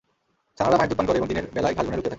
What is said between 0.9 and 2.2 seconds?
দুধ পান করে এবং দিনের বেলায় ঘাসবনে লুকিয়ে থাকে।